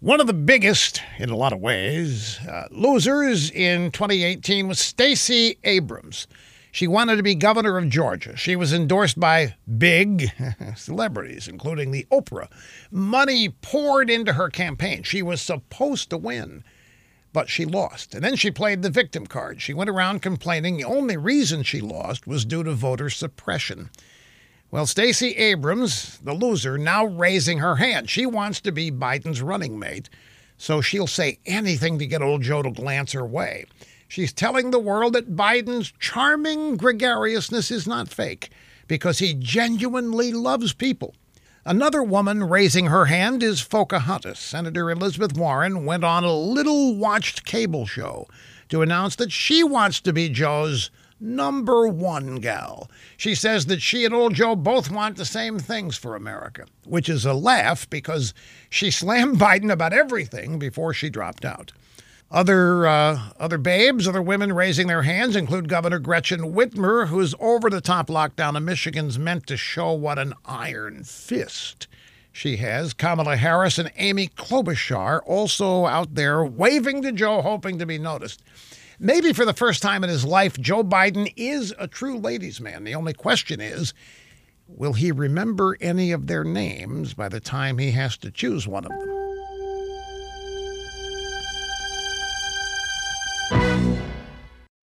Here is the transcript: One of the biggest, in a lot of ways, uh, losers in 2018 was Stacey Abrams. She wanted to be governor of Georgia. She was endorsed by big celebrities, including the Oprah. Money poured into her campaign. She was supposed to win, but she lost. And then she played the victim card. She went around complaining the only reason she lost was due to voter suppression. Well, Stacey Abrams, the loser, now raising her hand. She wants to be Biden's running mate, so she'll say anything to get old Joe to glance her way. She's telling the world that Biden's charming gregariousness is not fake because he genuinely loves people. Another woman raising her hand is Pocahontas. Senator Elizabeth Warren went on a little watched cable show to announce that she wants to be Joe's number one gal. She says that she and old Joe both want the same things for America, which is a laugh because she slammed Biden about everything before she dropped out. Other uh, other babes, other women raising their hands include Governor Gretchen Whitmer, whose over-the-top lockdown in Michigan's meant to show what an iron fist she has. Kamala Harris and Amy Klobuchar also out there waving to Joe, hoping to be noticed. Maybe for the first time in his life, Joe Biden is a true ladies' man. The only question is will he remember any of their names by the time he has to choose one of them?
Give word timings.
One 0.00 0.20
of 0.20 0.28
the 0.28 0.32
biggest, 0.32 1.02
in 1.18 1.28
a 1.28 1.34
lot 1.34 1.52
of 1.52 1.58
ways, 1.58 2.38
uh, 2.46 2.68
losers 2.70 3.50
in 3.50 3.90
2018 3.90 4.68
was 4.68 4.78
Stacey 4.78 5.58
Abrams. 5.64 6.28
She 6.70 6.86
wanted 6.86 7.16
to 7.16 7.24
be 7.24 7.34
governor 7.34 7.76
of 7.76 7.88
Georgia. 7.88 8.36
She 8.36 8.54
was 8.54 8.72
endorsed 8.72 9.18
by 9.18 9.56
big 9.76 10.30
celebrities, 10.76 11.48
including 11.48 11.90
the 11.90 12.06
Oprah. 12.12 12.46
Money 12.92 13.48
poured 13.48 14.08
into 14.08 14.34
her 14.34 14.48
campaign. 14.50 15.02
She 15.02 15.20
was 15.20 15.42
supposed 15.42 16.10
to 16.10 16.16
win, 16.16 16.62
but 17.32 17.48
she 17.48 17.64
lost. 17.64 18.14
And 18.14 18.22
then 18.22 18.36
she 18.36 18.52
played 18.52 18.82
the 18.82 18.90
victim 18.90 19.26
card. 19.26 19.60
She 19.60 19.74
went 19.74 19.90
around 19.90 20.22
complaining 20.22 20.76
the 20.76 20.84
only 20.84 21.16
reason 21.16 21.64
she 21.64 21.80
lost 21.80 22.24
was 22.24 22.44
due 22.44 22.62
to 22.62 22.72
voter 22.72 23.10
suppression. 23.10 23.90
Well, 24.70 24.84
Stacey 24.84 25.30
Abrams, 25.36 26.18
the 26.18 26.34
loser, 26.34 26.76
now 26.76 27.06
raising 27.06 27.58
her 27.58 27.76
hand. 27.76 28.10
She 28.10 28.26
wants 28.26 28.60
to 28.60 28.70
be 28.70 28.90
Biden's 28.90 29.40
running 29.40 29.78
mate, 29.78 30.10
so 30.58 30.82
she'll 30.82 31.06
say 31.06 31.38
anything 31.46 31.98
to 31.98 32.06
get 32.06 32.20
old 32.20 32.42
Joe 32.42 32.60
to 32.60 32.70
glance 32.70 33.12
her 33.12 33.24
way. 33.24 33.64
She's 34.08 34.30
telling 34.30 34.70
the 34.70 34.78
world 34.78 35.14
that 35.14 35.34
Biden's 35.34 35.92
charming 35.98 36.76
gregariousness 36.76 37.70
is 37.70 37.86
not 37.86 38.10
fake 38.10 38.50
because 38.86 39.20
he 39.20 39.32
genuinely 39.32 40.32
loves 40.32 40.74
people. 40.74 41.14
Another 41.64 42.02
woman 42.02 42.44
raising 42.44 42.86
her 42.86 43.06
hand 43.06 43.42
is 43.42 43.62
Pocahontas. 43.62 44.38
Senator 44.38 44.90
Elizabeth 44.90 45.34
Warren 45.34 45.86
went 45.86 46.04
on 46.04 46.24
a 46.24 46.32
little 46.32 46.94
watched 46.94 47.46
cable 47.46 47.86
show 47.86 48.26
to 48.68 48.82
announce 48.82 49.16
that 49.16 49.32
she 49.32 49.64
wants 49.64 50.00
to 50.00 50.12
be 50.12 50.28
Joe's 50.28 50.90
number 51.20 51.88
one 51.88 52.36
gal. 52.36 52.90
She 53.16 53.34
says 53.34 53.66
that 53.66 53.82
she 53.82 54.04
and 54.04 54.14
old 54.14 54.34
Joe 54.34 54.56
both 54.56 54.90
want 54.90 55.16
the 55.16 55.24
same 55.24 55.58
things 55.58 55.96
for 55.96 56.14
America, 56.14 56.66
which 56.84 57.08
is 57.08 57.24
a 57.24 57.34
laugh 57.34 57.88
because 57.90 58.34
she 58.70 58.90
slammed 58.90 59.38
Biden 59.38 59.70
about 59.70 59.92
everything 59.92 60.58
before 60.58 60.92
she 60.92 61.10
dropped 61.10 61.44
out. 61.44 61.72
Other 62.30 62.86
uh, 62.86 63.30
other 63.40 63.56
babes, 63.56 64.06
other 64.06 64.20
women 64.20 64.52
raising 64.52 64.86
their 64.86 65.02
hands 65.02 65.34
include 65.34 65.66
Governor 65.66 65.98
Gretchen 65.98 66.52
Whitmer, 66.52 67.08
whose 67.08 67.34
over-the-top 67.40 68.08
lockdown 68.08 68.54
in 68.54 68.66
Michigan's 68.66 69.18
meant 69.18 69.46
to 69.46 69.56
show 69.56 69.92
what 69.92 70.18
an 70.18 70.34
iron 70.44 71.04
fist 71.04 71.86
she 72.30 72.58
has. 72.58 72.92
Kamala 72.92 73.36
Harris 73.36 73.78
and 73.78 73.90
Amy 73.96 74.28
Klobuchar 74.28 75.22
also 75.24 75.86
out 75.86 76.14
there 76.16 76.44
waving 76.44 77.00
to 77.00 77.12
Joe, 77.12 77.40
hoping 77.40 77.78
to 77.78 77.86
be 77.86 77.98
noticed. 77.98 78.42
Maybe 79.00 79.32
for 79.32 79.44
the 79.44 79.52
first 79.52 79.80
time 79.80 80.02
in 80.02 80.10
his 80.10 80.24
life, 80.24 80.58
Joe 80.58 80.82
Biden 80.82 81.32
is 81.36 81.72
a 81.78 81.86
true 81.86 82.18
ladies' 82.18 82.60
man. 82.60 82.82
The 82.82 82.96
only 82.96 83.12
question 83.12 83.60
is 83.60 83.94
will 84.66 84.92
he 84.92 85.12
remember 85.12 85.78
any 85.80 86.12
of 86.12 86.26
their 86.26 86.44
names 86.44 87.14
by 87.14 87.28
the 87.28 87.40
time 87.40 87.78
he 87.78 87.92
has 87.92 88.16
to 88.18 88.30
choose 88.30 88.66
one 88.66 88.84
of 88.84 88.90
them? 88.90 89.17